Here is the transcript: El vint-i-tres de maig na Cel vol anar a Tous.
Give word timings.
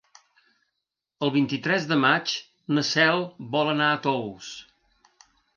El 1.27 1.33
vint-i-tres 1.35 1.85
de 1.93 1.99
maig 2.05 2.35
na 2.77 2.87
Cel 2.95 3.23
vol 3.57 3.73
anar 3.75 3.91
a 3.99 4.03
Tous. 4.09 4.53